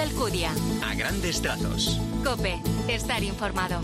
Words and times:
Alcudia. 0.00 0.52
A 0.82 0.94
grandes 0.94 1.40
trazos. 1.40 2.00
Cope, 2.24 2.60
estar 2.88 3.22
informado. 3.22 3.80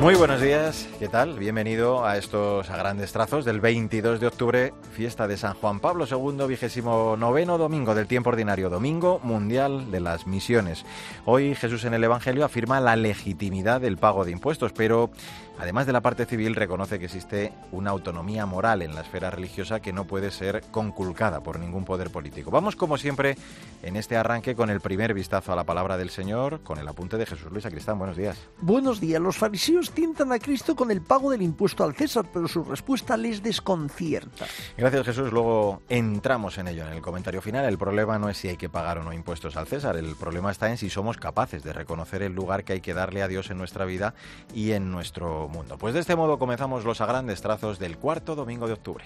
Muy 0.00 0.14
buenos 0.14 0.40
días, 0.40 0.88
¿qué 1.00 1.08
tal? 1.08 1.40
Bienvenido 1.40 2.06
a 2.06 2.18
estos 2.18 2.70
a 2.70 2.76
grandes 2.76 3.10
trazos 3.10 3.44
del 3.44 3.60
22 3.60 4.20
de 4.20 4.28
octubre, 4.28 4.72
fiesta 4.92 5.26
de 5.26 5.36
San 5.36 5.54
Juan 5.54 5.80
Pablo 5.80 6.06
II, 6.08 6.46
vigésimo 6.46 7.16
noveno 7.16 7.58
domingo 7.58 7.96
del 7.96 8.06
tiempo 8.06 8.30
ordinario, 8.30 8.70
domingo 8.70 9.18
mundial 9.24 9.90
de 9.90 9.98
las 9.98 10.28
misiones. 10.28 10.84
Hoy 11.24 11.56
Jesús 11.56 11.82
en 11.82 11.94
el 11.94 12.04
Evangelio 12.04 12.44
afirma 12.44 12.78
la 12.78 12.94
legitimidad 12.94 13.80
del 13.80 13.96
pago 13.96 14.24
de 14.24 14.30
impuestos, 14.30 14.72
pero 14.72 15.10
Además 15.58 15.86
de 15.86 15.92
la 15.92 16.00
parte 16.00 16.24
civil, 16.24 16.54
reconoce 16.54 17.00
que 17.00 17.06
existe 17.06 17.52
una 17.72 17.90
autonomía 17.90 18.46
moral 18.46 18.80
en 18.80 18.94
la 18.94 19.00
esfera 19.00 19.30
religiosa 19.30 19.80
que 19.80 19.92
no 19.92 20.04
puede 20.04 20.30
ser 20.30 20.62
conculcada 20.70 21.40
por 21.42 21.58
ningún 21.58 21.84
poder 21.84 22.10
político. 22.10 22.52
Vamos, 22.52 22.76
como 22.76 22.96
siempre, 22.96 23.36
en 23.82 23.96
este 23.96 24.16
arranque 24.16 24.54
con 24.54 24.70
el 24.70 24.80
primer 24.80 25.14
vistazo 25.14 25.52
a 25.52 25.56
la 25.56 25.64
palabra 25.64 25.96
del 25.96 26.10
Señor, 26.10 26.60
con 26.62 26.78
el 26.78 26.86
apunte 26.86 27.18
de 27.18 27.26
Jesús 27.26 27.50
Luis 27.50 27.66
Acristán. 27.66 27.98
Buenos 27.98 28.16
días. 28.16 28.38
Buenos 28.60 29.00
días. 29.00 29.20
Los 29.20 29.36
fariseos 29.36 29.87
tientan 29.90 30.32
a 30.32 30.38
Cristo 30.38 30.76
con 30.76 30.90
el 30.90 31.00
pago 31.00 31.30
del 31.30 31.42
impuesto 31.42 31.84
al 31.84 31.94
César, 31.94 32.26
pero 32.32 32.48
su 32.48 32.64
respuesta 32.64 33.16
les 33.16 33.42
desconcierta. 33.42 34.46
Gracias, 34.76 35.06
Jesús. 35.06 35.32
Luego 35.32 35.82
entramos 35.88 36.58
en 36.58 36.68
ello 36.68 36.86
en 36.86 36.92
el 36.92 37.02
comentario 37.02 37.42
final. 37.42 37.64
El 37.64 37.78
problema 37.78 38.18
no 38.18 38.28
es 38.28 38.36
si 38.36 38.48
hay 38.48 38.56
que 38.56 38.68
pagar 38.68 38.98
o 38.98 39.04
no 39.04 39.12
impuestos 39.12 39.56
al 39.56 39.66
César. 39.66 39.96
El 39.96 40.16
problema 40.16 40.50
está 40.50 40.70
en 40.70 40.78
si 40.78 40.90
somos 40.90 41.16
capaces 41.16 41.62
de 41.62 41.72
reconocer 41.72 42.22
el 42.22 42.32
lugar 42.32 42.64
que 42.64 42.74
hay 42.74 42.80
que 42.80 42.94
darle 42.94 43.22
a 43.22 43.28
Dios 43.28 43.50
en 43.50 43.58
nuestra 43.58 43.84
vida 43.84 44.14
y 44.54 44.72
en 44.72 44.90
nuestro 44.90 45.48
mundo. 45.48 45.78
Pues 45.78 45.94
de 45.94 46.00
este 46.00 46.16
modo 46.16 46.38
comenzamos 46.38 46.84
los 46.84 47.00
a 47.00 47.06
grandes 47.06 47.40
trazos 47.40 47.78
del 47.78 47.98
cuarto 47.98 48.34
domingo 48.34 48.66
de 48.66 48.72
octubre. 48.74 49.04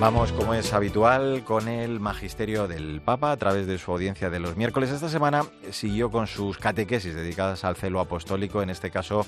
Vamos, 0.00 0.32
como 0.32 0.54
es 0.54 0.72
habitual, 0.72 1.44
con 1.44 1.68
el 1.68 2.00
magisterio 2.00 2.66
del 2.66 3.00
Papa 3.00 3.30
a 3.30 3.36
través 3.36 3.66
de 3.66 3.78
su 3.78 3.92
audiencia 3.92 4.28
de 4.28 4.40
los 4.40 4.56
miércoles. 4.56 4.90
Esta 4.90 5.08
semana 5.08 5.44
siguió 5.70 6.10
con 6.10 6.26
sus 6.26 6.58
catequesis 6.58 7.14
dedicadas 7.14 7.64
al 7.64 7.76
celo 7.76 8.00
apostólico, 8.00 8.60
en 8.60 8.70
este 8.70 8.90
caso 8.90 9.24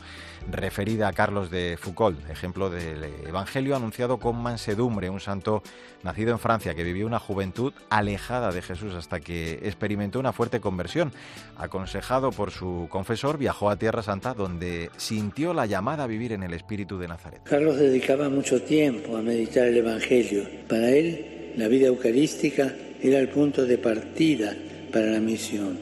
referida 0.50 1.08
a 1.08 1.12
Carlos 1.12 1.50
de 1.50 1.78
Foucault, 1.80 2.18
ejemplo 2.28 2.68
del 2.68 3.04
Evangelio 3.26 3.76
anunciado 3.76 4.18
con 4.18 4.36
mansedumbre, 4.36 5.08
un 5.08 5.20
santo 5.20 5.62
nacido 6.02 6.32
en 6.32 6.38
Francia 6.40 6.74
que 6.74 6.84
vivió 6.84 7.06
una 7.06 7.20
juventud 7.20 7.72
alejada 7.88 8.50
de 8.50 8.60
Jesús 8.60 8.92
hasta 8.94 9.20
que 9.20 9.60
experimentó 9.62 10.18
una 10.18 10.32
fuerte 10.32 10.60
conversión. 10.60 11.12
Aconsejado 11.56 12.32
por 12.32 12.50
su 12.50 12.88
confesor, 12.90 13.38
viajó 13.38 13.70
a 13.70 13.76
Tierra 13.76 14.02
Santa 14.02 14.34
donde 14.34 14.90
sintió 14.96 15.54
la 15.54 15.66
llamada 15.66 16.04
a 16.04 16.06
vivir 16.06 16.32
en 16.32 16.42
el 16.42 16.52
espíritu 16.52 16.98
de 16.98 17.08
Nazaret. 17.08 17.42
Carlos 17.44 17.78
dedicaba 17.78 18.28
mucho 18.28 18.60
tiempo 18.60 19.16
a 19.16 19.22
meditar 19.22 19.68
el 19.68 19.78
Evangelio 19.78 20.55
para 20.68 20.90
él, 20.90 21.24
la 21.56 21.68
vida 21.68 21.86
eucarística 21.86 22.74
era 23.02 23.18
el 23.18 23.28
punto 23.28 23.66
de 23.66 23.78
partida 23.78 24.54
para 24.92 25.06
la 25.06 25.20
misión. 25.20 25.78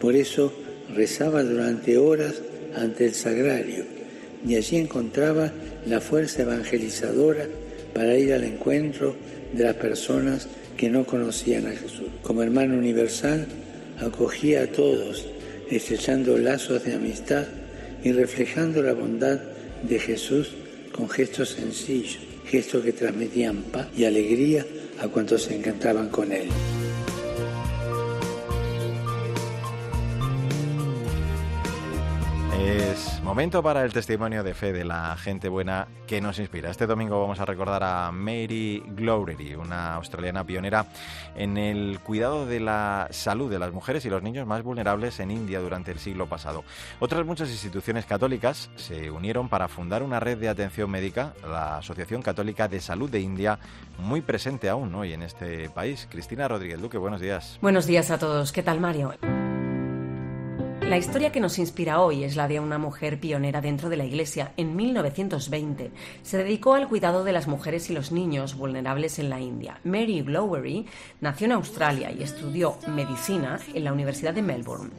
Por 0.00 0.16
eso 0.16 0.52
rezaba 0.94 1.42
durante 1.42 1.98
horas 1.98 2.34
ante 2.74 3.06
el 3.06 3.14
sagrario 3.14 3.84
y 4.46 4.56
allí 4.56 4.76
encontraba 4.76 5.52
la 5.86 6.00
fuerza 6.00 6.42
evangelizadora 6.42 7.46
para 7.94 8.16
ir 8.16 8.32
al 8.32 8.44
encuentro 8.44 9.14
de 9.52 9.64
las 9.64 9.74
personas 9.74 10.48
que 10.76 10.88
no 10.88 11.04
conocían 11.04 11.66
a 11.66 11.72
Jesús. 11.72 12.08
Como 12.22 12.42
hermano 12.42 12.76
universal, 12.76 13.46
acogía 13.98 14.62
a 14.62 14.66
todos, 14.66 15.26
estrechando 15.70 16.38
lazos 16.38 16.84
de 16.84 16.94
amistad 16.94 17.46
y 18.02 18.12
reflejando 18.12 18.82
la 18.82 18.94
bondad 18.94 19.40
de 19.82 19.98
Jesús 19.98 20.54
con 20.92 21.08
gestos 21.08 21.50
sencillos 21.50 22.31
gestos 22.52 22.84
que 22.84 22.92
transmitían 22.92 23.62
paz 23.62 23.86
y 23.96 24.04
alegría 24.04 24.66
a 25.00 25.08
cuantos 25.08 25.44
se 25.44 25.56
encantaban 25.56 26.10
con 26.10 26.30
él. 26.32 26.50
Momento 33.22 33.62
para 33.62 33.84
el 33.84 33.92
testimonio 33.92 34.42
de 34.42 34.52
fe 34.52 34.72
de 34.72 34.84
la 34.84 35.16
gente 35.16 35.48
buena 35.48 35.86
que 36.06 36.20
nos 36.20 36.38
inspira. 36.38 36.70
Este 36.70 36.86
domingo 36.86 37.20
vamos 37.20 37.38
a 37.40 37.44
recordar 37.44 37.82
a 37.84 38.10
Mary 38.10 38.82
Glowry, 38.88 39.54
una 39.54 39.94
australiana 39.94 40.44
pionera 40.44 40.86
en 41.36 41.56
el 41.56 42.00
cuidado 42.00 42.46
de 42.46 42.60
la 42.60 43.08
salud 43.10 43.50
de 43.50 43.58
las 43.58 43.72
mujeres 43.72 44.04
y 44.04 44.10
los 44.10 44.22
niños 44.22 44.46
más 44.46 44.62
vulnerables 44.62 45.20
en 45.20 45.30
India 45.30 45.60
durante 45.60 45.92
el 45.92 45.98
siglo 45.98 46.26
pasado. 46.26 46.64
Otras 47.00 47.24
muchas 47.24 47.48
instituciones 47.50 48.06
católicas 48.06 48.70
se 48.76 49.10
unieron 49.10 49.48
para 49.48 49.68
fundar 49.68 50.02
una 50.02 50.20
red 50.20 50.38
de 50.38 50.48
atención 50.48 50.90
médica, 50.90 51.34
la 51.42 51.78
Asociación 51.78 52.22
Católica 52.22 52.68
de 52.68 52.80
Salud 52.80 53.08
de 53.08 53.20
India, 53.20 53.58
muy 53.98 54.20
presente 54.20 54.68
aún 54.68 54.94
hoy 54.94 55.12
en 55.12 55.22
este 55.22 55.70
país. 55.70 56.08
Cristina 56.10 56.48
Rodríguez 56.48 56.80
Duque, 56.80 56.98
buenos 56.98 57.20
días. 57.20 57.58
Buenos 57.62 57.86
días 57.86 58.10
a 58.10 58.18
todos. 58.18 58.52
¿Qué 58.52 58.62
tal, 58.62 58.80
Mario? 58.80 59.14
La 60.92 60.98
historia 60.98 61.32
que 61.32 61.40
nos 61.40 61.58
inspira 61.58 62.02
hoy 62.02 62.22
es 62.22 62.36
la 62.36 62.48
de 62.48 62.60
una 62.60 62.76
mujer 62.76 63.18
pionera 63.18 63.62
dentro 63.62 63.88
de 63.88 63.96
la 63.96 64.04
Iglesia. 64.04 64.52
En 64.58 64.76
1920 64.76 65.90
se 66.20 66.36
dedicó 66.36 66.74
al 66.74 66.86
cuidado 66.86 67.24
de 67.24 67.32
las 67.32 67.48
mujeres 67.48 67.88
y 67.88 67.94
los 67.94 68.12
niños 68.12 68.58
vulnerables 68.58 69.18
en 69.18 69.30
la 69.30 69.40
India. 69.40 69.80
Mary 69.84 70.20
Glowery 70.20 70.84
nació 71.22 71.46
en 71.46 71.52
Australia 71.52 72.12
y 72.12 72.22
estudió 72.22 72.76
medicina 72.88 73.58
en 73.72 73.84
la 73.84 73.92
Universidad 73.94 74.34
de 74.34 74.42
Melbourne. 74.42 74.90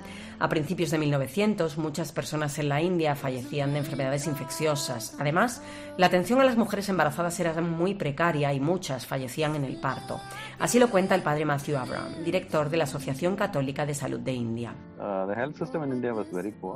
A 0.43 0.49
principios 0.49 0.91
de 0.91 0.97
1900, 0.97 1.77
muchas 1.77 2.11
personas 2.11 2.59
en 2.59 2.67
la 2.67 2.81
India 2.81 3.15
fallecían 3.15 3.71
de 3.71 3.79
enfermedades 3.79 4.27
infecciosas. 4.27 5.15
Además, 5.17 5.61
la 5.95 6.07
atención 6.07 6.41
a 6.41 6.43
las 6.43 6.57
mujeres 6.57 6.89
embarazadas 6.89 7.39
era 7.39 7.53
muy 7.61 7.95
precaria 7.95 8.51
y 8.51 8.59
muchas 8.59 9.05
fallecían 9.05 9.55
en 9.55 9.63
el 9.63 9.77
parto. 9.77 10.19
Así 10.59 10.79
lo 10.79 10.89
cuenta 10.89 11.15
el 11.15 11.21
padre 11.21 11.45
Matthew 11.45 11.77
Abraham, 11.77 12.25
director 12.25 12.69
de 12.69 12.75
la 12.75 12.83
Asociación 12.83 13.37
Católica 13.37 13.85
de 13.85 13.93
Salud 13.93 14.19
de 14.19 14.33
India. 14.33 14.75
Uh, 14.99 15.29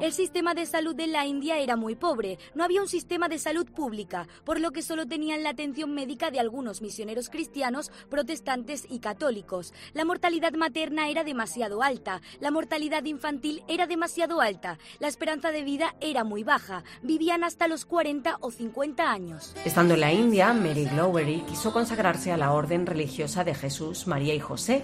el 0.01 0.11
sistema 0.11 0.53
de 0.53 0.65
salud 0.65 0.95
de 0.95 1.07
la 1.07 1.25
India 1.25 1.59
era 1.59 1.75
muy 1.75 1.95
pobre. 1.95 2.39
No 2.55 2.63
había 2.63 2.81
un 2.81 2.87
sistema 2.87 3.29
de 3.29 3.37
salud 3.37 3.69
pública, 3.71 4.27
por 4.43 4.59
lo 4.59 4.71
que 4.71 4.81
solo 4.81 5.07
tenían 5.07 5.43
la 5.43 5.49
atención 5.49 5.93
médica 5.93 6.31
de 6.31 6.39
algunos 6.39 6.81
misioneros 6.81 7.29
cristianos, 7.29 7.91
protestantes 8.09 8.85
y 8.89 8.99
católicos. 8.99 9.73
La 9.93 10.05
mortalidad 10.05 10.53
materna 10.53 11.09
era 11.09 11.23
demasiado 11.23 11.83
alta. 11.83 12.21
La 12.39 12.51
mortalidad 12.51 13.05
infantil 13.05 13.56
era 13.67 13.87
demasiado 13.87 14.41
alta, 14.41 14.77
la 14.99 15.07
esperanza 15.07 15.51
de 15.51 15.63
vida 15.63 15.95
era 16.01 16.23
muy 16.23 16.43
baja, 16.43 16.83
vivían 17.01 17.43
hasta 17.43 17.67
los 17.67 17.85
40 17.85 18.37
o 18.41 18.51
50 18.51 19.11
años. 19.11 19.53
Estando 19.65 19.93
en 19.93 20.01
la 20.01 20.13
India, 20.13 20.53
Mary 20.53 20.85
Glowery 20.85 21.41
quiso 21.41 21.71
consagrarse 21.73 22.31
a 22.31 22.37
la 22.37 22.51
orden 22.51 22.85
religiosa 22.85 23.43
de 23.43 23.55
Jesús, 23.55 24.07
María 24.07 24.33
y 24.33 24.39
José, 24.39 24.83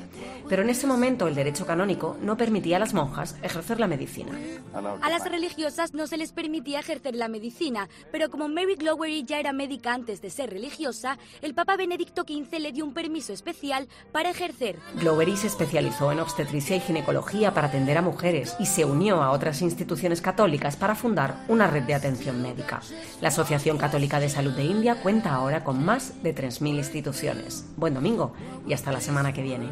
pero 0.49 0.61
en 0.61 0.69
ese 0.69 0.87
momento 0.87 1.27
el 1.27 1.35
derecho 1.35 1.65
canónico 1.65 2.17
no 2.21 2.37
permitía 2.37 2.77
a 2.77 2.79
las 2.79 2.93
monjas 2.93 3.35
ejercer 3.41 3.79
la 3.79 3.87
medicina. 3.87 4.31
A 4.73 5.09
las 5.09 5.29
religiosas 5.29 5.93
no 5.93 6.07
se 6.07 6.17
les 6.17 6.31
permitía 6.31 6.79
ejercer 6.79 7.15
la 7.15 7.27
medicina, 7.27 7.89
pero 8.11 8.29
como 8.29 8.47
Mary 8.47 8.75
Glowery 8.75 9.23
ya 9.23 9.39
era 9.39 9.53
médica 9.53 9.93
antes 9.93 10.21
de 10.21 10.29
ser 10.29 10.49
religiosa, 10.49 11.17
el 11.41 11.53
Papa 11.53 11.77
Benedicto 11.77 12.23
XV 12.23 12.59
le 12.59 12.71
dio 12.71 12.85
un 12.85 12.93
permiso 12.93 13.33
especial 13.33 13.87
para 14.11 14.29
ejercer. 14.29 14.77
Glowery 14.95 15.37
se 15.37 15.47
especializó 15.47 16.11
en 16.11 16.19
obstetricia 16.19 16.75
y 16.75 16.79
ginecología 16.79 17.53
para 17.53 17.67
atender 17.67 17.97
a 17.97 18.01
mujeres 18.01 18.52
y 18.59 18.65
se 18.65 18.85
unió 18.85 19.21
a 19.21 19.31
otras 19.31 19.61
instituciones 19.61 20.21
católicas 20.21 20.75
para 20.75 20.95
fundar 20.95 21.45
una 21.47 21.67
red 21.67 21.83
de 21.83 21.93
atención 21.93 22.41
médica. 22.41 22.81
La 23.21 23.29
Asociación 23.29 23.77
Católica 23.77 24.19
de 24.19 24.29
Salud 24.29 24.53
de 24.53 24.63
India 24.63 24.95
cuenta 24.95 25.33
ahora 25.33 25.63
con 25.63 25.83
más 25.83 26.23
de 26.23 26.35
3.000 26.35 26.77
instituciones. 26.77 27.65
Buen 27.77 27.93
domingo 27.93 28.33
y 28.67 28.73
hasta 28.73 28.91
la 28.91 29.01
semana 29.01 29.33
que 29.33 29.41
viene. 29.41 29.69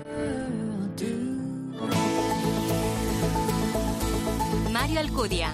Mario 4.71 4.99
Alcudia. 4.99 5.53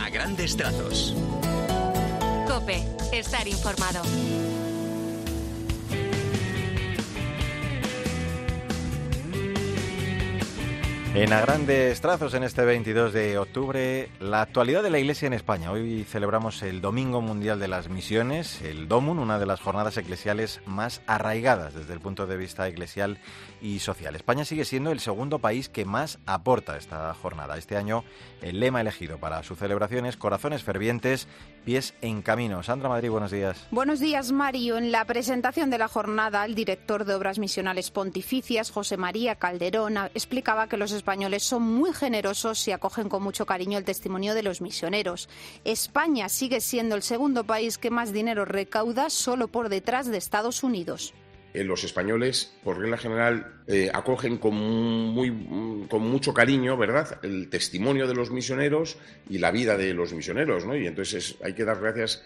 A 0.00 0.10
grandes 0.10 0.56
trazos. 0.56 1.14
Cope, 2.46 2.82
estar 3.12 3.46
informado. 3.46 4.02
En 11.18 11.32
a 11.32 11.40
grandes 11.40 12.00
trazos 12.00 12.32
en 12.34 12.44
este 12.44 12.64
22 12.64 13.12
de 13.12 13.38
octubre, 13.38 14.08
la 14.20 14.40
actualidad 14.40 14.84
de 14.84 14.90
la 14.90 15.00
Iglesia 15.00 15.26
en 15.26 15.32
España. 15.32 15.72
Hoy 15.72 16.04
celebramos 16.04 16.62
el 16.62 16.80
Domingo 16.80 17.20
Mundial 17.20 17.58
de 17.58 17.66
las 17.66 17.88
Misiones, 17.88 18.62
el 18.62 18.86
DOMUN, 18.86 19.18
una 19.18 19.40
de 19.40 19.46
las 19.46 19.60
jornadas 19.60 19.96
eclesiales 19.96 20.60
más 20.64 21.02
arraigadas 21.08 21.74
desde 21.74 21.92
el 21.92 21.98
punto 21.98 22.28
de 22.28 22.36
vista 22.36 22.68
eclesial 22.68 23.18
y 23.60 23.80
social. 23.80 24.14
España 24.14 24.44
sigue 24.44 24.64
siendo 24.64 24.92
el 24.92 25.00
segundo 25.00 25.40
país 25.40 25.68
que 25.68 25.84
más 25.84 26.20
aporta 26.24 26.76
esta 26.76 27.12
jornada. 27.14 27.58
Este 27.58 27.76
año 27.76 28.04
el 28.40 28.60
lema 28.60 28.80
elegido 28.80 29.18
para 29.18 29.42
su 29.42 29.56
celebración 29.56 30.06
es 30.06 30.16
Corazones 30.16 30.62
fervientes, 30.62 31.26
pies 31.64 31.94
en 32.00 32.22
camino. 32.22 32.62
Sandra 32.62 32.88
Madrid, 32.88 33.10
buenos 33.10 33.32
días. 33.32 33.66
Buenos 33.72 33.98
días, 33.98 34.30
Mario. 34.30 34.78
En 34.78 34.92
la 34.92 35.04
presentación 35.04 35.68
de 35.68 35.78
la 35.78 35.88
jornada, 35.88 36.44
el 36.44 36.54
director 36.54 37.04
de 37.04 37.14
Obras 37.14 37.40
Misionales 37.40 37.90
Pontificias, 37.90 38.70
José 38.70 38.96
María 38.96 39.34
Calderón, 39.34 39.96
explicaba 40.14 40.68
que 40.68 40.76
los 40.76 40.92
españoles 41.08 41.42
son 41.42 41.62
muy 41.62 41.94
generosos 41.94 42.68
y 42.68 42.72
acogen 42.72 43.08
con 43.08 43.22
mucho 43.22 43.46
cariño 43.46 43.78
el 43.78 43.84
testimonio 43.84 44.34
de 44.34 44.42
los 44.42 44.60
misioneros. 44.60 45.30
España 45.64 46.28
sigue 46.28 46.60
siendo 46.60 46.96
el 46.96 47.02
segundo 47.02 47.44
país 47.44 47.78
que 47.78 47.88
más 47.88 48.12
dinero 48.12 48.44
recauda 48.44 49.08
solo 49.08 49.48
por 49.48 49.70
detrás 49.70 50.10
de 50.10 50.18
Estados 50.18 50.62
Unidos. 50.62 51.14
Eh, 51.54 51.64
los 51.64 51.82
españoles, 51.82 52.52
por 52.62 52.76
regla 52.76 52.98
general, 52.98 53.54
eh, 53.66 53.90
acogen 53.94 54.36
con, 54.36 55.88
con 55.88 56.02
mucho 56.02 56.34
cariño, 56.34 56.76
¿verdad?, 56.76 57.18
el 57.22 57.48
testimonio 57.48 58.06
de 58.06 58.14
los 58.14 58.30
misioneros 58.30 58.98
y 59.30 59.38
la 59.38 59.50
vida 59.50 59.78
de 59.78 59.94
los 59.94 60.12
misioneros, 60.12 60.66
¿no? 60.66 60.76
Y 60.76 60.86
entonces 60.86 61.36
hay 61.42 61.54
que 61.54 61.64
dar 61.64 61.80
gracias 61.80 62.22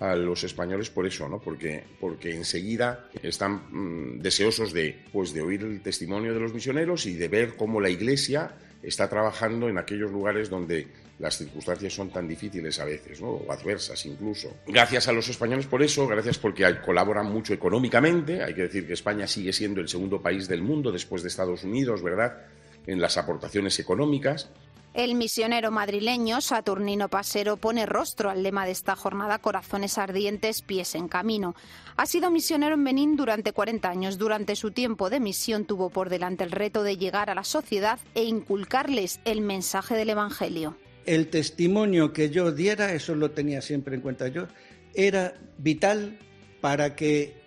a 0.00 0.16
los 0.16 0.42
españoles 0.44 0.90
por 0.90 1.06
eso, 1.06 1.28
¿no? 1.28 1.38
Porque, 1.38 1.84
porque 2.00 2.34
enseguida 2.34 3.10
están 3.22 3.62
mm, 3.70 4.20
deseosos 4.20 4.72
de, 4.72 4.98
pues, 5.12 5.32
de 5.34 5.42
oír 5.42 5.62
el 5.62 5.82
testimonio 5.82 6.32
de 6.32 6.40
los 6.40 6.54
misioneros 6.54 7.04
y 7.06 7.14
de 7.14 7.28
ver 7.28 7.54
cómo 7.54 7.80
la 7.80 7.90
Iglesia 7.90 8.50
está 8.82 9.08
trabajando 9.10 9.68
en 9.68 9.76
aquellos 9.76 10.10
lugares 10.10 10.48
donde 10.48 10.86
las 11.18 11.36
circunstancias 11.36 11.92
son 11.92 12.08
tan 12.08 12.26
difíciles 12.26 12.80
a 12.80 12.86
veces, 12.86 13.20
¿no? 13.20 13.28
o 13.28 13.52
adversas 13.52 14.06
incluso. 14.06 14.56
Gracias 14.66 15.06
a 15.06 15.12
los 15.12 15.28
españoles 15.28 15.66
por 15.66 15.82
eso, 15.82 16.06
gracias 16.06 16.38
porque 16.38 16.64
colaboran 16.80 17.26
mucho 17.26 17.52
económicamente. 17.52 18.42
Hay 18.42 18.54
que 18.54 18.62
decir 18.62 18.86
que 18.86 18.94
España 18.94 19.26
sigue 19.26 19.52
siendo 19.52 19.82
el 19.82 19.88
segundo 19.88 20.22
país 20.22 20.48
del 20.48 20.62
mundo 20.62 20.90
después 20.90 21.22
de 21.22 21.28
Estados 21.28 21.62
Unidos, 21.62 22.02
¿verdad? 22.02 22.38
En 22.86 23.00
las 23.00 23.16
aportaciones 23.16 23.78
económicas. 23.78 24.50
El 24.92 25.14
misionero 25.14 25.70
madrileño 25.70 26.40
Saturnino 26.40 27.08
Pasero 27.08 27.56
pone 27.56 27.86
rostro 27.86 28.28
al 28.28 28.42
lema 28.42 28.66
de 28.66 28.72
esta 28.72 28.96
jornada 28.96 29.38
Corazones 29.38 29.98
ardientes, 29.98 30.62
pies 30.62 30.96
en 30.96 31.06
camino. 31.06 31.54
Ha 31.96 32.06
sido 32.06 32.28
misionero 32.32 32.74
en 32.74 32.82
Benín 32.82 33.14
durante 33.14 33.52
40 33.52 33.88
años. 33.88 34.18
Durante 34.18 34.56
su 34.56 34.72
tiempo 34.72 35.08
de 35.08 35.20
misión 35.20 35.64
tuvo 35.64 35.90
por 35.90 36.08
delante 36.08 36.42
el 36.42 36.50
reto 36.50 36.82
de 36.82 36.96
llegar 36.96 37.30
a 37.30 37.36
la 37.36 37.44
sociedad 37.44 38.00
e 38.16 38.24
inculcarles 38.24 39.20
el 39.24 39.42
mensaje 39.42 39.94
del 39.94 40.10
Evangelio. 40.10 40.76
El 41.06 41.28
testimonio 41.28 42.12
que 42.12 42.30
yo 42.30 42.50
diera, 42.50 42.92
eso 42.92 43.14
lo 43.14 43.30
tenía 43.30 43.62
siempre 43.62 43.94
en 43.94 44.00
cuenta 44.00 44.26
yo, 44.26 44.48
era 44.92 45.34
vital 45.56 46.18
para 46.60 46.96
que 46.96 47.40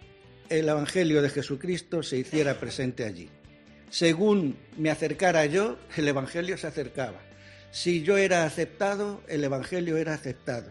el 0.48 0.70
Evangelio 0.70 1.22
de 1.22 1.30
Jesucristo 1.30 2.04
se 2.04 2.20
hiciera 2.20 2.58
presente 2.58 3.04
allí. 3.04 3.30
Según 3.94 4.58
me 4.76 4.90
acercara 4.90 5.46
yo, 5.46 5.78
el 5.96 6.08
Evangelio 6.08 6.58
se 6.58 6.66
acercaba 6.66 7.20
si 7.74 8.04
yo 8.04 8.18
era 8.18 8.46
aceptado, 8.46 9.22
el 9.28 9.44
Evangelio 9.44 9.98
era 9.98 10.14
aceptado. 10.14 10.70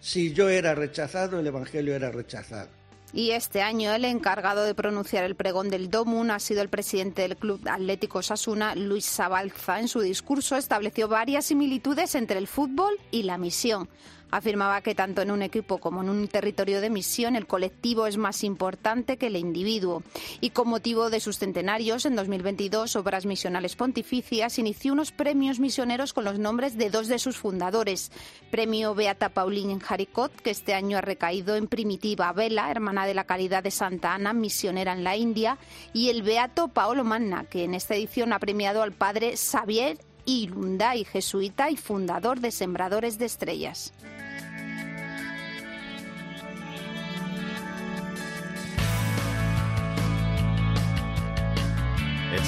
Si 0.00 0.32
yo 0.32 0.48
era 0.48 0.74
rechazado, 0.74 1.40
el 1.40 1.46
Evangelio 1.46 1.94
era 1.94 2.10
rechazado. 2.10 2.70
Y 3.12 3.32
este 3.32 3.60
año 3.60 3.92
el 3.92 4.06
encargado 4.06 4.64
de 4.64 4.74
pronunciar 4.74 5.24
el 5.24 5.34
pregón 5.34 5.68
del 5.68 5.90
Domun 5.90 6.30
ha 6.30 6.38
sido 6.38 6.62
el 6.62 6.70
presidente 6.70 7.20
del 7.22 7.36
Club 7.36 7.60
Atlético 7.68 8.22
Sasuna, 8.22 8.74
Luis 8.74 9.04
Sabalza. 9.04 9.78
En 9.78 9.88
su 9.88 10.00
discurso 10.00 10.56
estableció 10.56 11.06
varias 11.06 11.44
similitudes 11.44 12.14
entre 12.14 12.38
el 12.38 12.48
fútbol 12.48 12.94
y 13.10 13.24
la 13.24 13.36
misión 13.36 13.90
afirmaba 14.30 14.80
que 14.80 14.94
tanto 14.94 15.22
en 15.22 15.30
un 15.30 15.42
equipo 15.42 15.78
como 15.78 16.02
en 16.02 16.08
un 16.10 16.28
territorio 16.28 16.80
de 16.80 16.90
misión 16.90 17.36
el 17.36 17.46
colectivo 17.46 18.06
es 18.06 18.16
más 18.16 18.44
importante 18.44 19.16
que 19.16 19.28
el 19.28 19.36
individuo. 19.36 20.02
Y 20.40 20.50
con 20.50 20.68
motivo 20.68 21.10
de 21.10 21.20
sus 21.20 21.38
centenarios, 21.38 22.06
en 22.06 22.16
2022 22.16 22.96
Obras 22.96 23.26
Misionales 23.26 23.76
Pontificias 23.76 24.58
inició 24.58 24.92
unos 24.92 25.12
premios 25.12 25.60
misioneros 25.60 26.12
con 26.12 26.24
los 26.24 26.38
nombres 26.38 26.76
de 26.76 26.90
dos 26.90 27.08
de 27.08 27.18
sus 27.18 27.36
fundadores. 27.36 28.10
Premio 28.50 28.94
Beata 28.94 29.30
Pauline 29.30 29.78
Haricot, 29.86 30.34
que 30.40 30.50
este 30.50 30.74
año 30.74 30.98
ha 30.98 31.02
recaído 31.02 31.56
en 31.56 31.66
Primitiva 31.66 32.32
Vela, 32.32 32.70
hermana 32.70 33.06
de 33.06 33.14
la 33.14 33.24
Caridad 33.24 33.62
de 33.62 33.70
Santa 33.70 34.14
Ana, 34.14 34.32
misionera 34.32 34.92
en 34.92 35.04
la 35.04 35.16
India, 35.16 35.58
y 35.92 36.10
el 36.10 36.22
Beato 36.22 36.68
Paolo 36.68 37.04
Manna, 37.04 37.44
que 37.44 37.64
en 37.64 37.74
esta 37.74 37.94
edición 37.94 38.32
ha 38.32 38.38
premiado 38.38 38.82
al 38.82 38.92
padre 38.92 39.36
Xavier 39.36 39.98
Ilunday, 40.28 41.04
jesuita 41.06 41.70
y 41.70 41.78
fundador 41.78 42.40
de 42.40 42.50
Sembradores 42.50 43.18
de 43.18 43.24
Estrellas. 43.24 43.94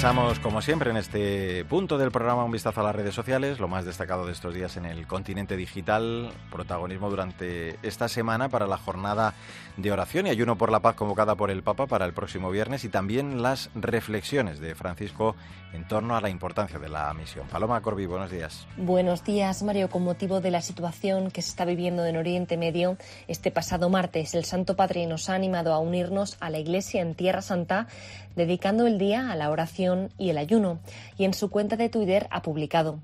Echamos, 0.01 0.39
como 0.39 0.63
siempre, 0.63 0.89
en 0.89 0.97
este 0.97 1.63
punto 1.65 1.99
del 1.99 2.09
programa 2.09 2.43
un 2.43 2.51
vistazo 2.51 2.81
a 2.81 2.83
las 2.85 2.95
redes 2.95 3.13
sociales, 3.13 3.59
lo 3.59 3.67
más 3.67 3.85
destacado 3.85 4.25
de 4.25 4.31
estos 4.31 4.51
días 4.51 4.75
en 4.75 4.87
el 4.87 5.05
continente 5.05 5.55
digital, 5.55 6.31
protagonismo 6.51 7.11
durante 7.11 7.77
esta 7.83 8.07
semana 8.07 8.49
para 8.49 8.65
la 8.65 8.79
jornada 8.79 9.35
de 9.77 9.91
oración 9.91 10.25
y 10.25 10.31
ayuno 10.31 10.57
por 10.57 10.71
la 10.71 10.79
paz 10.79 10.95
convocada 10.95 11.35
por 11.35 11.51
el 11.51 11.61
Papa 11.61 11.85
para 11.85 12.05
el 12.05 12.13
próximo 12.13 12.49
viernes 12.49 12.83
y 12.83 12.89
también 12.89 13.43
las 13.43 13.69
reflexiones 13.75 14.59
de 14.59 14.73
Francisco 14.73 15.35
en 15.71 15.87
torno 15.87 16.17
a 16.17 16.21
la 16.21 16.31
importancia 16.31 16.79
de 16.79 16.89
la 16.89 17.13
misión. 17.13 17.45
Paloma 17.47 17.79
Corbi, 17.81 18.07
buenos 18.07 18.31
días. 18.31 18.65
Buenos 18.77 19.23
días, 19.23 19.61
Mario. 19.61 19.91
Con 19.91 20.03
motivo 20.03 20.41
de 20.41 20.49
la 20.49 20.61
situación 20.61 21.29
que 21.29 21.43
se 21.43 21.49
está 21.49 21.63
viviendo 21.63 22.07
en 22.07 22.17
Oriente 22.17 22.57
Medio, 22.57 22.97
este 23.27 23.51
pasado 23.51 23.87
martes 23.91 24.33
el 24.33 24.45
Santo 24.45 24.75
Padre 24.75 25.05
nos 25.05 25.29
ha 25.29 25.35
animado 25.35 25.73
a 25.73 25.79
unirnos 25.79 26.37
a 26.39 26.49
la 26.49 26.57
Iglesia 26.57 27.01
en 27.01 27.13
Tierra 27.13 27.43
Santa, 27.43 27.87
dedicando 28.35 28.87
el 28.87 28.97
día 28.97 29.31
a 29.31 29.35
la 29.35 29.49
oración 29.49 29.90
y 30.17 30.29
el 30.29 30.37
ayuno, 30.37 30.79
y 31.17 31.25
en 31.25 31.33
su 31.33 31.49
cuenta 31.49 31.75
de 31.75 31.89
Twitter 31.89 32.27
ha 32.31 32.41
publicado 32.41 32.99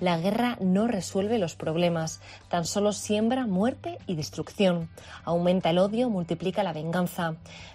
la 0.00 0.16
guerra 0.16 0.56
no 0.60 0.86
resuelve 0.86 1.38
los 1.38 1.56
problemas, 1.56 2.22
tan 2.48 2.64
solo 2.64 2.92
siembra 2.92 3.46
muerte 3.46 3.98
y 4.06 4.16
destrucción. 4.16 4.88
Aumenta 5.24 5.70
el 5.70 5.78
odio, 5.78 6.08
multiplica 6.08 6.62
la 6.62 6.72
venganza. 6.72 7.34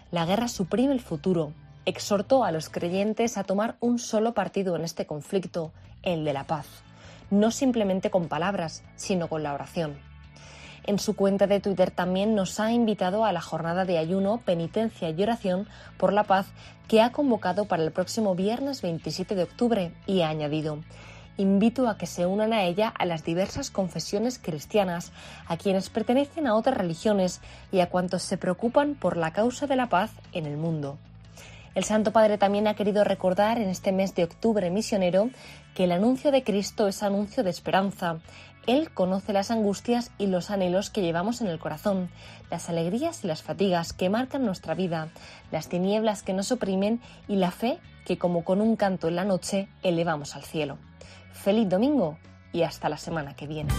La 0.10 0.26
guerra 0.26 0.48
suprime 0.48 0.94
el 0.94 1.02
futuro. 1.02 1.54
Exhortó 1.86 2.44
a 2.44 2.52
los 2.52 2.70
creyentes 2.70 3.38
a 3.38 3.44
tomar 3.44 3.76
un 3.80 4.00
solo 4.00 4.34
partido 4.34 4.76
en 4.76 4.84
este 4.84 5.06
conflicto, 5.06 5.72
el 6.02 6.26
de 6.26 6.34
la 6.34 6.48
paz. 6.48 6.66
No 7.30 7.52
simplemente 7.52 8.10
con 8.10 8.28
palabras, 8.28 8.84
sino 8.96 9.30
con 9.30 9.44
la 9.44 9.54
oración. 9.54 9.96
En 10.88 11.00
su 11.00 11.16
cuenta 11.16 11.48
de 11.48 11.60
Twitter 11.60 11.90
también 11.90 12.36
nos 12.36 12.60
ha 12.60 12.72
invitado 12.72 13.26
a 13.26 13.32
la 13.32 13.42
jornada 13.42 13.86
de 13.86 13.98
ayuno, 13.98 14.42
penitencia 14.46 15.10
y 15.10 15.24
oración 15.24 15.68
por 15.98 16.14
la 16.14 16.26
paz 16.26 16.48
que 16.88 17.02
ha 17.02 17.12
convocado 17.12 17.66
para 17.66 17.84
el 17.84 17.92
próximo 17.92 18.36
viernes 18.36 18.84
27 18.84 19.34
de 19.34 19.44
octubre 19.44 19.92
y 20.06 20.22
ha 20.22 20.30
añadido 20.30 20.80
invito 21.38 21.90
a 21.90 21.98
que 21.98 22.06
se 22.06 22.26
unan 22.26 22.54
a 22.54 22.64
ella 22.64 22.88
a 22.88 23.06
las 23.06 23.24
diversas 23.24 23.70
confesiones 23.70 24.40
cristianas, 24.40 25.12
a 25.48 25.58
quienes 25.58 25.90
pertenecen 25.90 26.48
a 26.48 26.56
otras 26.56 26.78
religiones 26.78 27.42
y 27.72 27.80
a 27.80 27.90
cuantos 27.90 28.24
se 28.24 28.38
preocupan 28.38 28.96
por 28.96 29.18
la 29.18 29.34
causa 29.34 29.68
de 29.68 29.76
la 29.76 29.90
paz 29.90 30.12
en 30.32 30.46
el 30.46 30.58
mundo. 30.58 30.98
El 31.76 31.84
Santo 31.84 32.12
Padre 32.12 32.38
también 32.38 32.68
ha 32.68 32.74
querido 32.74 33.04
recordar 33.04 33.60
en 33.60 33.70
este 33.70 33.92
mes 33.92 34.16
de 34.16 34.24
octubre 34.24 34.70
misionero 34.72 35.30
que 35.76 35.84
el 35.84 35.92
anuncio 35.92 36.32
de 36.32 36.42
Cristo 36.42 36.88
es 36.88 37.04
anuncio 37.04 37.44
de 37.44 37.50
esperanza. 37.50 38.20
Él 38.66 38.92
conoce 38.92 39.34
las 39.34 39.52
angustias 39.52 40.10
y 40.18 40.28
los 40.28 40.50
anhelos 40.50 40.90
que 40.90 41.02
llevamos 41.02 41.42
en 41.42 41.48
el 41.48 41.60
corazón, 41.60 42.10
las 42.50 42.70
alegrías 42.70 43.26
y 43.26 43.28
las 43.28 43.44
fatigas 43.44 43.92
que 43.92 44.10
marcan 44.10 44.46
nuestra 44.46 44.74
vida, 44.74 45.10
las 45.52 45.68
tinieblas 45.68 46.24
que 46.24 46.34
nos 46.34 46.52
oprimen 46.54 47.02
y 47.28 47.36
la 47.36 47.52
fe 47.52 47.78
que 48.06 48.18
como 48.18 48.46
con 48.46 48.62
un 48.62 48.78
canto 48.78 49.10
en 49.10 49.18
la 49.18 49.26
noche 49.26 49.68
elevamos 49.84 50.38
al 50.38 50.44
cielo. 50.44 50.78
Feliz 51.34 51.68
domingo 51.68 52.18
y 52.54 52.64
hasta 52.64 52.88
la 52.88 52.98
semana 52.98 53.36
que 53.36 53.48
viene. 53.48 53.74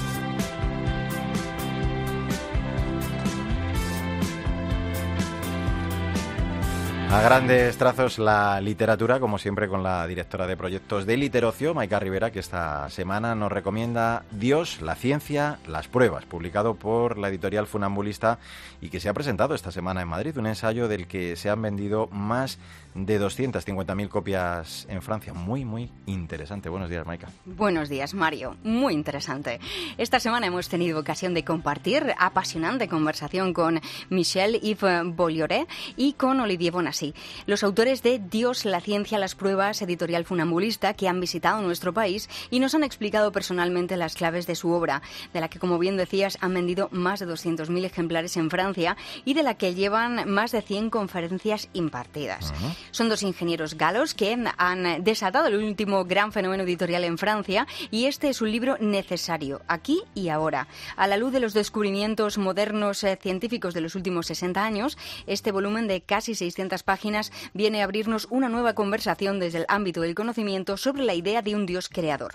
A 7.17 7.23
grandes 7.23 7.79
trazos 7.79 8.19
la 8.19 8.61
literatura, 8.61 9.19
como 9.21 9.39
siempre 9.39 9.69
con 9.69 9.83
la 9.83 10.07
directora 10.07 10.47
de 10.47 10.55
proyectos 10.55 11.07
de 11.07 11.17
Literocio, 11.17 11.73
Maika 11.73 11.99
Rivera, 11.99 12.31
que 12.31 12.41
esta 12.41 12.91
semana 12.91 13.35
nos 13.35 13.51
recomienda 13.51 14.25
Dios, 14.33 14.83
la 14.83 14.97
ciencia, 14.97 15.59
las 15.67 15.89
pruebas, 15.89 16.27
publicado 16.27 16.75
por 16.75 17.17
la 17.17 17.31
editorial 17.31 17.67
Funambulista 17.67 18.39
y 18.83 18.91
que 18.91 19.01
se 19.01 19.09
ha 19.09 19.15
presentado 19.15 19.55
esta 19.55 19.73
semana 19.73 20.03
en 20.03 20.09
Madrid, 20.09 20.37
un 20.37 20.47
ensayo 20.47 20.89
del 20.89 21.07
que 21.07 21.37
se 21.37 21.49
han 21.49 21.63
vendido 21.63 22.07
más 22.09 22.59
de 22.97 23.21
250.000 23.21 24.09
copias 24.09 24.87
en 24.89 25.03
Francia. 25.03 25.35
Muy, 25.35 25.65
muy 25.65 25.91
interesante. 26.07 26.69
Buenos 26.69 26.89
días, 26.89 27.07
Maika. 27.07 27.29
Buenos 27.45 27.89
días, 27.89 28.15
Mario. 28.15 28.57
Muy 28.63 28.95
interesante. 28.95 29.61
Esta 29.99 30.19
semana 30.19 30.47
hemos 30.47 30.69
tenido 30.69 30.99
ocasión 30.99 31.35
de 31.35 31.45
compartir 31.45 32.15
apasionante 32.19 32.89
conversación 32.89 33.53
con 33.53 33.81
Michel 34.09 34.61
Yves 34.61 35.15
Bollioré 35.15 35.67
y 35.97 36.15
con 36.15 36.41
Olivier 36.41 36.73
Bonassi, 36.73 37.06
los 37.47 37.63
autores 37.63 38.03
de 38.03 38.19
Dios, 38.19 38.65
la 38.65 38.81
ciencia, 38.81 39.19
las 39.19 39.35
pruebas, 39.35 39.83
editorial 39.83 40.25
funambulista, 40.25 40.95
que 40.95 41.09
han 41.09 41.21
visitado 41.21 41.63
nuestro 41.63 41.93
país 41.93 42.29
y 42.51 42.61
nos 42.61 42.75
han 42.75 42.85
explicado 42.85 43.33
personalmente 43.33 43.97
las 43.97 44.15
claves 44.15 44.47
de 44.47 44.55
su 44.55 44.71
obra, 44.71 45.03
de 45.33 45.41
la 45.41 45.49
que, 45.49 45.59
como 45.59 45.79
bien 45.79 45.97
decías, 45.97 46.39
han 46.41 46.55
vendido 46.55 46.89
más 46.93 47.21
de 47.21 47.27
200.000 47.27 47.85
ejemplares 47.85 48.37
en 48.37 48.51
Francia 48.51 48.97
y 49.25 49.35
de 49.35 49.43
la 49.43 49.55
que 49.55 49.75
llevan 49.75 50.29
más 50.31 50.53
de 50.53 50.63
100 50.63 50.91
conferencias 50.91 51.69
impartidas. 51.73 52.53
Son 52.91 53.09
dos 53.09 53.23
ingenieros 53.23 53.77
galos 53.77 54.15
que 54.15 54.37
han 54.59 55.05
desatado 55.05 55.49
el 55.49 55.57
último 55.57 56.05
gran 56.05 56.33
fenómeno 56.33 56.65
editorial 56.65 57.05
en 57.05 57.19
Francia 57.19 57.67
y 57.91 58.07
este 58.07 58.29
es 58.29 58.41
un 58.41 58.51
libro 58.51 58.77
necesario, 58.81 59.63
aquí 59.69 60.03
y 60.15 60.29
ahora. 60.29 60.69
A 60.97 61.07
la 61.07 61.17
luz 61.17 61.33
de 61.33 61.41
los 61.41 61.55
descubrimientos 61.55 62.39
modernos 62.39 63.05
eh, 63.05 63.19
científicos 63.21 63.75
de 63.75 63.81
los 63.81 63.95
últimos 63.95 64.27
60 64.27 64.65
años, 64.65 64.99
este 65.27 65.53
volumen 65.53 65.87
de 65.87 66.01
casi 66.01 66.35
600 66.35 66.83
páginas 66.83 66.96
páginas 66.97 67.31
viene 67.53 67.83
a 67.83 67.85
abrirnos 67.85 68.27
una 68.31 68.49
nueva 68.49 68.73
conversación 68.73 69.39
desde 69.39 69.59
el 69.59 69.67
ámbito 69.69 70.01
del 70.01 70.15
conocimiento 70.15 70.79
sobre 70.79 71.05
la 71.05 71.13
idea 71.13 71.43
de 71.43 71.55
un 71.55 71.67
Dios 71.67 71.91
creador. 71.91 72.33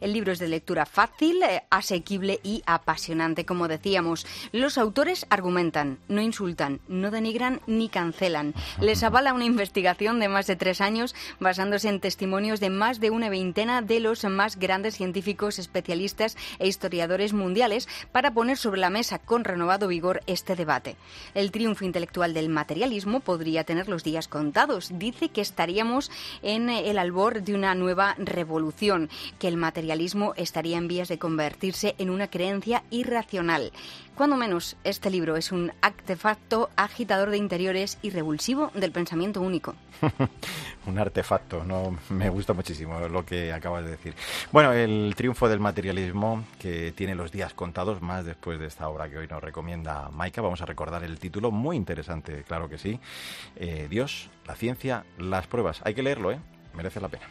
El 0.00 0.12
libro 0.12 0.30
es 0.30 0.38
de 0.38 0.46
lectura 0.46 0.86
fácil, 0.86 1.42
eh, 1.42 1.64
asequible 1.68 2.38
y 2.44 2.62
apasionante, 2.64 3.44
como 3.44 3.66
decíamos. 3.66 4.24
Los 4.52 4.78
autores 4.78 5.26
argumentan, 5.30 5.98
no 6.06 6.20
insultan, 6.22 6.78
no 6.86 7.10
denigran 7.10 7.60
ni 7.66 7.88
cancelan. 7.88 8.54
Les 8.80 9.02
avala 9.02 9.32
una 9.32 9.46
investigación 9.46 10.20
de 10.20 10.28
más 10.28 10.46
de 10.46 10.54
tres 10.54 10.80
años 10.80 11.12
basándose 11.40 11.88
en 11.88 11.98
testimonios 11.98 12.60
de 12.60 12.70
más 12.70 13.00
de 13.00 13.10
una 13.10 13.30
veintena 13.30 13.82
de 13.82 13.98
los 13.98 14.22
más 14.22 14.60
grandes 14.60 14.94
científicos, 14.94 15.58
especialistas 15.58 16.36
e 16.60 16.68
historiadores 16.68 17.32
mundiales 17.32 17.88
para 18.12 18.32
poner 18.32 18.58
sobre 18.58 18.80
la 18.80 18.90
mesa 18.90 19.18
con 19.18 19.42
renovado 19.42 19.88
vigor 19.88 20.20
este 20.28 20.54
debate. 20.54 20.94
El 21.34 21.50
triunfo 21.50 21.84
intelectual 21.84 22.32
del 22.32 22.48
materialismo 22.48 23.18
podría 23.18 23.64
tener 23.64 23.88
los 23.94 24.02
días 24.02 24.26
contados. 24.26 24.90
Dice 24.92 25.28
que 25.28 25.40
estaríamos 25.40 26.10
en 26.42 26.68
el 26.68 26.98
albor 26.98 27.42
de 27.42 27.54
una 27.54 27.76
nueva 27.76 28.16
revolución, 28.18 29.08
que 29.38 29.46
el 29.46 29.56
materialismo 29.56 30.34
estaría 30.36 30.78
en 30.78 30.88
vías 30.88 31.06
de 31.06 31.18
convertirse 31.18 31.94
en 31.98 32.10
una 32.10 32.26
creencia 32.26 32.82
irracional. 32.90 33.70
Cuando 34.16 34.36
menos, 34.36 34.76
este 34.84 35.10
libro 35.10 35.36
es 35.36 35.50
un 35.50 35.72
artefacto 35.80 36.70
agitador 36.76 37.30
de 37.30 37.36
interiores 37.36 37.98
y 38.00 38.10
revulsivo 38.10 38.70
del 38.74 38.92
pensamiento 38.92 39.40
único. 39.40 39.74
un 40.86 40.98
artefacto, 41.00 41.64
no 41.64 41.96
me 42.10 42.28
gusta 42.28 42.52
muchísimo 42.52 43.00
lo 43.08 43.26
que 43.26 43.52
acabas 43.52 43.84
de 43.84 43.90
decir. 43.90 44.14
Bueno, 44.52 44.72
el 44.72 45.14
triunfo 45.16 45.48
del 45.48 45.58
materialismo 45.58 46.44
que 46.60 46.92
tiene 46.92 47.16
los 47.16 47.32
días 47.32 47.54
contados, 47.54 48.02
más 48.02 48.24
después 48.24 48.60
de 48.60 48.66
esta 48.66 48.88
obra 48.88 49.08
que 49.08 49.18
hoy 49.18 49.26
nos 49.26 49.42
recomienda 49.42 50.08
Maika, 50.12 50.40
vamos 50.42 50.62
a 50.62 50.66
recordar 50.66 51.02
el 51.02 51.18
título, 51.18 51.50
muy 51.50 51.76
interesante, 51.76 52.44
claro 52.46 52.68
que 52.68 52.78
sí. 52.78 53.00
Eh, 53.56 53.88
Dios, 53.90 54.30
la 54.46 54.54
ciencia, 54.54 55.04
las 55.18 55.48
pruebas. 55.48 55.80
Hay 55.84 55.94
que 55.94 56.04
leerlo, 56.04 56.30
¿eh? 56.30 56.38
Merece 56.72 57.00
la 57.00 57.08
pena. 57.08 57.24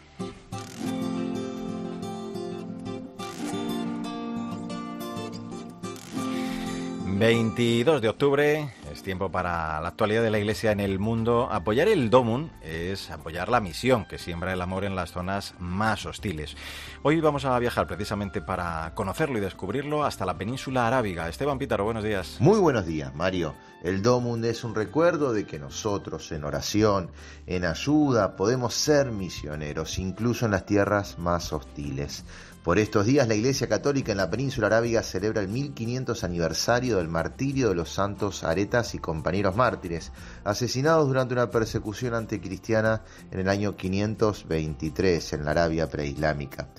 22 7.16 8.02
de 8.02 8.10
octubre, 8.10 8.74
es 8.92 9.04
tiempo 9.04 9.30
para 9.30 9.80
la 9.82 9.88
actualidad 9.88 10.24
de 10.24 10.32
la 10.32 10.40
Iglesia 10.40 10.72
en 10.72 10.80
el 10.80 11.00
mundo. 11.00 11.48
Apoyar 11.52 11.88
el 11.88 12.10
DOMUN 12.10 12.52
es 12.64 13.12
apoyar 13.12 13.50
la 13.50 13.60
misión 13.60 14.06
que 14.06 14.18
siembra 14.18 14.52
el 14.52 14.62
amor 14.62 14.84
en 14.84 14.96
las 14.96 15.12
zonas 15.12 15.54
más 15.60 16.06
hostiles. 16.06 16.58
Hoy 17.04 17.22
vamos 17.22 17.46
a 17.46 17.58
viajar 17.60 17.88
precisamente 17.88 18.42
para 18.42 18.94
conocerlo 18.96 19.38
y 19.38 19.42
descubrirlo 19.42 20.04
hasta 20.04 20.26
la 20.26 20.38
península 20.38 20.88
arábiga. 20.88 21.30
Esteban 21.30 21.60
Pítaro, 21.60 21.84
buenos 21.84 22.04
días. 22.04 22.38
Muy 22.40 22.60
buenos 22.60 22.86
días, 22.86 23.14
Mario. 23.14 23.54
El 23.84 24.02
DOMUN 24.02 24.44
es 24.46 24.64
un 24.64 24.74
recuerdo 24.74 25.34
de 25.34 25.46
que 25.46 25.60
nosotros 25.60 26.32
en 26.32 26.44
oración, 26.44 27.12
en 27.48 27.66
ayuda, 27.66 28.36
podemos 28.36 28.74
ser 28.74 29.12
misioneros, 29.12 30.00
incluso 30.00 30.46
en 30.46 30.52
las 30.52 30.66
tierras 30.66 31.20
más 31.20 31.54
hostiles. 31.54 32.24
Por 32.64 32.80
estos 32.80 33.06
días 33.06 33.28
la 33.28 33.36
Iglesia 33.36 33.68
Católica 33.68 34.14
en 34.14 34.20
la 34.20 34.30
península 34.30 34.68
arábiga 34.68 35.04
celebra 35.04 35.42
el 35.42 35.50
1500 35.50 36.24
aniversario 36.24 36.96
del 36.96 37.10
martirio 37.10 37.68
de 37.68 37.76
los 37.76 37.90
santos 37.90 38.46
aretas 38.46 38.96
y 38.96 39.00
compañeros 39.00 39.58
mártires, 39.58 40.14
asesinados 40.46 41.10
durante 41.10 41.34
una 41.34 41.50
persecución 41.50 42.14
anticristiana 42.14 43.02
en 43.32 43.42
el 43.42 43.50
año 43.50 43.76
523 43.76 45.34
en 45.34 45.44
la 45.44 45.52
Arabia 45.52 45.90
preislámica. 45.90 46.70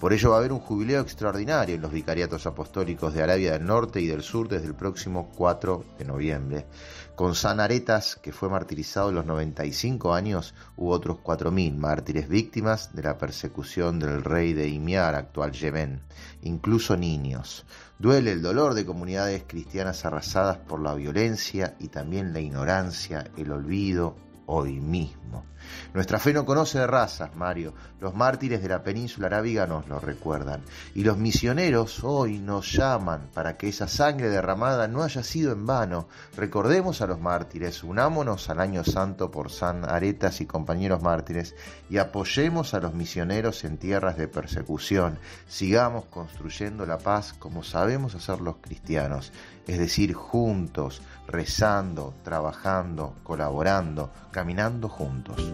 Por 0.00 0.14
ello 0.14 0.30
va 0.30 0.36
a 0.36 0.38
haber 0.38 0.52
un 0.52 0.60
jubileo 0.60 1.02
extraordinario 1.02 1.74
en 1.74 1.82
los 1.82 1.92
vicariatos 1.92 2.46
apostólicos 2.46 3.12
de 3.12 3.22
Arabia 3.22 3.52
del 3.52 3.66
Norte 3.66 4.00
y 4.00 4.06
del 4.06 4.22
Sur 4.22 4.48
desde 4.48 4.66
el 4.66 4.74
próximo 4.74 5.30
4 5.36 5.84
de 5.98 6.04
noviembre. 6.06 6.66
Con 7.14 7.34
San 7.34 7.60
Aretas, 7.60 8.16
que 8.16 8.32
fue 8.32 8.48
martirizado 8.48 9.08
a 9.08 9.12
los 9.12 9.24
95 9.24 10.14
años, 10.14 10.52
hubo 10.76 10.90
otros 10.90 11.18
4.000 11.18 11.76
mártires 11.76 12.28
víctimas 12.28 12.92
de 12.92 13.04
la 13.04 13.16
persecución 13.16 14.00
del 14.00 14.24
rey 14.24 14.52
de 14.52 14.68
Imiar, 14.68 15.14
actual 15.34 15.52
Yemen, 15.52 16.00
incluso 16.42 16.96
niños. 16.96 17.66
Duele 17.98 18.30
el 18.30 18.40
dolor 18.40 18.74
de 18.74 18.86
comunidades 18.86 19.42
cristianas 19.44 20.04
arrasadas 20.04 20.58
por 20.58 20.80
la 20.80 20.94
violencia 20.94 21.74
y 21.80 21.88
también 21.88 22.32
la 22.32 22.38
ignorancia, 22.38 23.30
el 23.36 23.50
olvido 23.50 24.14
hoy 24.46 24.78
mismo. 24.80 25.44
Nuestra 25.92 26.18
fe 26.18 26.32
no 26.32 26.44
conoce 26.44 26.78
de 26.78 26.86
razas, 26.86 27.34
Mario. 27.36 27.74
Los 28.00 28.14
mártires 28.14 28.62
de 28.62 28.68
la 28.68 28.82
península 28.82 29.28
arábiga 29.28 29.66
nos 29.66 29.88
lo 29.88 30.00
recuerdan. 30.00 30.62
Y 30.94 31.04
los 31.04 31.18
misioneros 31.18 32.02
hoy 32.04 32.38
nos 32.38 32.72
llaman 32.72 33.28
para 33.32 33.56
que 33.56 33.68
esa 33.68 33.88
sangre 33.88 34.28
derramada 34.28 34.88
no 34.88 35.02
haya 35.02 35.22
sido 35.22 35.52
en 35.52 35.66
vano. 35.66 36.08
Recordemos 36.36 37.00
a 37.00 37.06
los 37.06 37.20
mártires, 37.20 37.82
unámonos 37.84 38.50
al 38.50 38.60
año 38.60 38.84
santo 38.84 39.30
por 39.30 39.50
San 39.50 39.88
Aretas 39.88 40.40
y 40.40 40.46
compañeros 40.46 41.02
mártires 41.02 41.54
y 41.88 41.98
apoyemos 41.98 42.74
a 42.74 42.80
los 42.80 42.94
misioneros 42.94 43.64
en 43.64 43.78
tierras 43.78 44.16
de 44.16 44.28
persecución. 44.28 45.18
Sigamos 45.48 46.06
construyendo 46.06 46.86
la 46.86 46.98
paz 46.98 47.34
como 47.38 47.62
sabemos 47.62 48.14
hacer 48.14 48.40
los 48.40 48.56
cristianos, 48.56 49.32
es 49.66 49.78
decir, 49.78 50.14
juntos, 50.14 51.02
rezando, 51.26 52.14
trabajando, 52.22 53.14
colaborando, 53.22 54.10
caminando 54.30 54.88
juntos. 54.88 55.53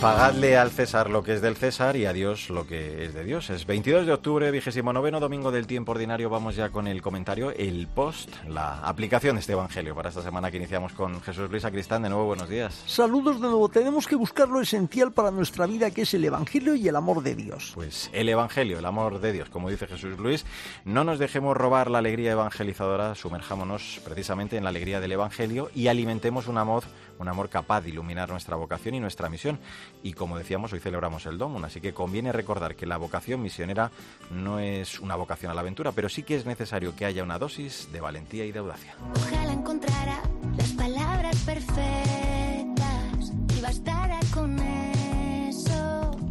Pagadle 0.00 0.58
al 0.58 0.70
César 0.70 1.08
lo 1.08 1.22
que 1.22 1.32
es 1.32 1.40
del 1.40 1.56
César 1.56 1.96
y 1.96 2.04
a 2.04 2.12
Dios 2.12 2.50
lo 2.50 2.66
que 2.66 3.06
es 3.06 3.14
de 3.14 3.24
Dios. 3.24 3.48
Es 3.48 3.64
22 3.64 4.06
de 4.06 4.12
octubre, 4.12 4.50
vigésimo 4.50 4.92
noveno 4.92 5.20
domingo 5.20 5.50
del 5.50 5.66
tiempo 5.66 5.92
ordinario. 5.92 6.28
Vamos 6.28 6.54
ya 6.54 6.68
con 6.68 6.86
el 6.86 7.00
comentario, 7.00 7.50
el 7.50 7.88
post, 7.88 8.28
la 8.46 8.80
aplicación 8.80 9.36
de 9.36 9.40
este 9.40 9.54
evangelio 9.54 9.94
para 9.94 10.10
esta 10.10 10.20
semana 10.20 10.50
que 10.50 10.58
iniciamos 10.58 10.92
con 10.92 11.22
Jesús 11.22 11.50
Luis 11.50 11.64
Acristán. 11.64 12.02
De 12.02 12.10
nuevo, 12.10 12.26
buenos 12.26 12.48
días. 12.50 12.84
Saludos 12.86 13.40
de 13.40 13.48
nuevo. 13.48 13.70
Tenemos 13.70 14.06
que 14.06 14.16
buscar 14.16 14.50
lo 14.50 14.60
esencial 14.60 15.12
para 15.12 15.30
nuestra 15.30 15.66
vida, 15.66 15.90
que 15.90 16.02
es 16.02 16.12
el 16.12 16.26
evangelio 16.26 16.74
y 16.74 16.86
el 16.86 16.96
amor 16.96 17.22
de 17.22 17.34
Dios. 17.34 17.72
Pues 17.74 18.10
el 18.12 18.28
evangelio, 18.28 18.78
el 18.78 18.84
amor 18.84 19.18
de 19.18 19.32
Dios, 19.32 19.48
como 19.48 19.70
dice 19.70 19.86
Jesús 19.86 20.18
Luis. 20.18 20.44
No 20.84 21.04
nos 21.04 21.18
dejemos 21.18 21.56
robar 21.56 21.90
la 21.90 21.98
alegría 21.98 22.32
evangelizadora, 22.32 23.14
sumerjámonos 23.14 24.02
precisamente 24.04 24.58
en 24.58 24.64
la 24.64 24.70
alegría 24.70 25.00
del 25.00 25.12
evangelio 25.12 25.70
y 25.74 25.88
alimentemos 25.88 26.48
un 26.48 26.58
amor, 26.58 26.84
un 27.18 27.28
amor 27.28 27.48
capaz 27.48 27.80
de 27.80 27.88
iluminar 27.88 28.28
nuestra 28.28 28.56
vocación 28.56 28.94
y 28.94 29.00
nuestra 29.00 29.30
misión 29.30 29.58
y 30.02 30.12
como 30.12 30.38
decíamos, 30.38 30.72
hoy 30.72 30.80
celebramos 30.80 31.26
el 31.26 31.38
DOMUN, 31.38 31.64
así 31.64 31.80
que 31.80 31.92
conviene 31.92 32.32
recordar 32.32 32.76
que 32.76 32.86
la 32.86 32.96
vocación 32.96 33.42
misionera 33.42 33.90
no 34.30 34.58
es 34.58 35.00
una 35.00 35.16
vocación 35.16 35.50
a 35.50 35.54
la 35.54 35.60
aventura, 35.60 35.92
pero 35.92 36.08
sí 36.08 36.22
que 36.22 36.36
es 36.36 36.46
necesario 36.46 36.94
que 36.94 37.04
haya 37.04 37.22
una 37.22 37.38
dosis 37.38 37.90
de 37.92 38.00
valentía 38.00 38.44
y 38.44 38.52
de 38.52 38.58
audacia. 38.58 38.94
Ojalá 39.14 39.52
encontrara 39.52 40.22
las 40.56 40.72
palabras 40.72 41.36
perfectas 41.44 42.05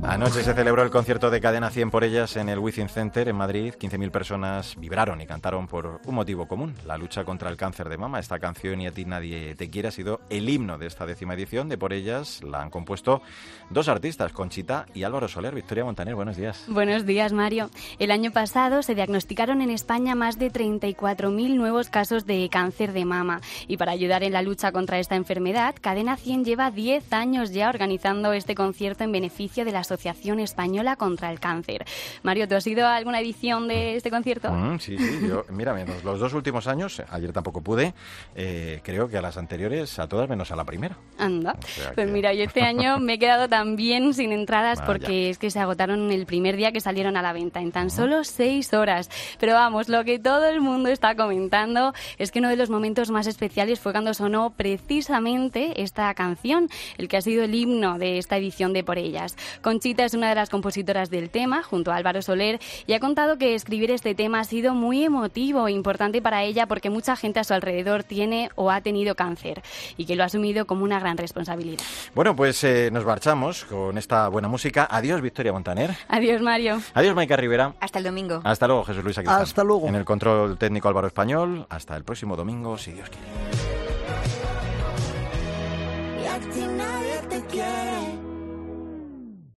Anoche 0.08 0.44
se 0.44 0.54
celebró 0.54 0.84
el 0.84 0.92
concierto 0.92 1.32
de 1.32 1.42
Cadena 1.42 1.72
100 1.72 1.90
por 1.90 2.04
ellas 2.04 2.36
en 2.38 2.48
el 2.48 2.60
Within 2.60 2.90
Center 2.90 3.28
en 3.28 3.36
Madrid. 3.36 3.74
15.000 3.74 4.12
personas 4.12 4.76
vibraron 4.78 5.20
y 5.20 5.26
cantaron 5.26 5.68
por 5.68 6.00
un 6.06 6.14
motivo 6.14 6.48
común, 6.48 6.76
la 6.86 6.96
lucha 6.96 7.24
contra 7.24 7.50
el 7.50 7.58
cáncer 7.58 7.90
de 7.90 7.98
mama. 7.98 8.20
Esta 8.20 8.38
canción 8.38 8.80
y 8.82 8.88
a 8.88 8.92
ti 8.92 9.04
nadie 9.06 9.56
te 9.56 9.72
quiere 9.72 9.88
ha 9.88 9.92
sido 9.92 10.22
el 10.30 10.48
himno 10.48 10.78
de 10.78 10.86
esta 10.86 11.08
décima 11.08 11.34
edición 11.34 11.70
de 11.70 11.80
Por 11.80 11.92
ellas. 11.92 12.44
La 12.44 12.62
han 12.62 12.70
compuesto 12.70 13.24
dos 13.72 13.90
artistas, 13.90 14.32
Conchita 14.32 14.86
y 14.94 15.04
Álvaro 15.04 15.28
Soler. 15.28 15.56
Victoria 15.56 15.84
Montaner, 15.84 16.14
buenos 16.14 16.38
días. 16.38 16.66
Buenos 16.68 17.08
días, 17.08 17.34
Mario. 17.34 17.72
El 17.98 18.12
año 18.12 18.30
pasado 18.30 18.84
se 18.84 18.94
diagnosticaron 18.94 19.64
en 19.64 19.72
España 19.72 20.14
más 20.14 20.38
de 20.38 20.52
34.000 20.52 21.56
nuevos 21.56 21.90
casos 21.90 22.28
de 22.28 22.48
cáncer 22.50 22.94
de 22.94 23.06
mama. 23.06 23.42
Y 23.68 23.78
para 23.78 23.94
ayudar 23.94 24.22
en 24.22 24.34
la 24.34 24.44
lucha 24.44 24.72
contra 24.72 25.00
esta 25.00 25.16
enfermedad, 25.16 25.74
Cadena 25.82 26.16
100 26.16 26.46
lleva 26.46 26.70
10 26.70 27.12
años 27.12 27.54
ya 27.54 27.70
organizando 27.70 28.34
este 28.34 28.54
concierto 28.54 29.04
en 29.04 29.12
beneficio 29.12 29.66
de 29.66 29.72
la 29.72 29.84
sociedad 29.84 29.95
Asociación 29.96 30.40
Española 30.42 30.98
contra 30.98 31.32
el 31.32 31.40
Cáncer. 31.40 31.86
Mario, 32.22 32.48
¿tú 32.48 32.56
has 32.56 32.68
ido 32.68 32.86
a 32.86 32.98
alguna 32.98 33.22
edición 33.22 33.68
de 33.68 33.96
este 33.96 34.12
concierto? 34.12 34.52
Mm, 34.52 34.80
sí, 34.80 34.98
sí. 34.98 35.20
Yo, 35.28 35.46
mira, 35.50 35.74
los 36.04 36.20
dos 36.20 36.34
últimos 36.34 36.68
años, 36.68 37.02
ayer 37.10 37.32
tampoco 37.32 37.62
pude, 37.62 37.94
eh, 38.36 38.82
creo 38.84 39.08
que 39.08 39.18
a 39.18 39.22
las 39.22 39.38
anteriores, 39.38 39.98
a 40.00 40.08
todas 40.08 40.30
menos 40.30 40.52
a 40.52 40.56
la 40.58 40.66
primera. 40.66 40.98
Anda. 41.18 41.56
Pues 41.94 42.10
mira, 42.10 42.34
yo 42.34 42.44
este 42.44 42.62
año 42.62 43.00
me 43.00 43.14
he 43.14 43.20
quedado 43.20 43.48
también 43.48 44.14
sin 44.14 44.34
entradas 44.34 44.82
porque 44.82 45.30
es 45.30 45.38
que 45.38 45.50
se 45.50 45.60
agotaron 45.60 46.12
el 46.12 46.26
primer 46.26 46.58
día 46.58 46.74
que 46.74 46.82
salieron 46.82 47.16
a 47.16 47.22
la 47.22 47.32
venta, 47.32 47.62
en 47.62 47.72
tan 47.72 47.90
solo 47.90 48.24
seis 48.26 48.74
horas. 48.74 49.10
Pero 49.40 49.54
vamos, 49.54 49.88
lo 49.88 50.04
que 50.04 50.20
todo 50.20 50.46
el 50.48 50.60
mundo 50.60 50.90
está 50.90 51.16
comentando 51.16 51.94
es 52.18 52.32
que 52.32 52.40
uno 52.40 52.50
de 52.50 52.58
los 52.58 52.70
momentos 52.70 53.12
más 53.12 53.28
especiales 53.28 53.80
fue 53.80 53.94
cuando 53.94 54.14
sonó 54.14 54.52
precisamente 54.52 55.82
esta 55.82 56.14
canción, 56.14 56.70
el 56.98 57.08
que 57.08 57.18
ha 57.18 57.22
sido 57.22 57.44
el 57.44 57.56
himno 57.56 57.98
de 57.98 58.18
esta 58.18 58.38
edición 58.38 58.74
de 58.74 58.84
Por 58.84 58.98
Ellas. 58.98 59.38
Con 59.62 59.80
Conchita 59.86 60.04
es 60.04 60.16
una 60.16 60.30
de 60.30 60.34
las 60.34 60.50
compositoras 60.50 61.12
del 61.12 61.30
tema, 61.30 61.62
junto 61.62 61.92
a 61.92 61.96
Álvaro 61.96 62.24
Soler, 62.24 62.60
y 62.88 62.94
ha 62.94 63.00
contado 63.00 63.38
que 63.38 63.54
escribir 63.54 63.92
este 63.92 64.16
tema 64.16 64.40
ha 64.40 64.44
sido 64.44 64.74
muy 64.74 65.04
emotivo 65.04 65.68
e 65.68 65.74
importante 65.74 66.24
para 66.24 66.42
ella 66.42 66.66
porque 66.66 66.90
mucha 66.90 67.16
gente 67.16 67.40
a 67.40 67.44
su 67.44 67.54
alrededor 67.54 68.04
tiene 68.04 68.50
o 68.56 68.72
ha 68.72 68.82
tenido 68.82 69.14
cáncer 69.14 69.62
y 69.96 70.08
que 70.08 70.16
lo 70.16 70.24
ha 70.24 70.26
asumido 70.26 70.66
como 70.66 70.84
una 70.84 71.00
gran 71.00 71.18
responsabilidad. 71.18 71.84
Bueno, 72.16 72.36
pues 72.36 72.64
eh, 72.64 72.90
nos 72.92 73.06
marchamos 73.06 73.66
con 73.66 74.00
esta 74.00 74.28
buena 74.28 74.48
música. 74.48 74.88
Adiós, 74.90 75.22
Victoria 75.22 75.54
Montaner. 75.54 75.92
Adiós, 76.08 76.42
Mario. 76.42 76.82
Adiós, 76.96 77.14
Maica 77.14 77.36
Rivera. 77.36 77.76
Hasta 77.80 78.00
el 78.00 78.06
domingo. 78.06 78.42
Hasta 78.44 78.66
luego, 78.66 78.86
Jesús 78.86 79.04
Luis. 79.04 79.20
Aquí 79.20 79.28
Hasta 79.30 79.64
luego. 79.64 79.88
En 79.88 79.94
el 79.94 80.04
control 80.04 80.58
técnico 80.58 80.88
Álvaro 80.88 81.06
Español. 81.06 81.68
Hasta 81.70 81.96
el 81.96 82.04
próximo 82.04 82.36
domingo, 82.36 82.80
si 82.80 82.92
Dios 82.92 83.08
quiere. 83.08 83.76